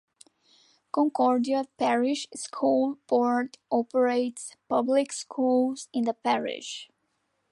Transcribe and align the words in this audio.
Concordia 0.91 1.65
Parish 1.77 2.27
School 2.33 2.97
Board 3.05 3.59
operates 3.69 4.55
public 4.67 5.13
schools 5.13 5.89
in 5.93 6.05
the 6.05 6.15
parish. 6.15 6.89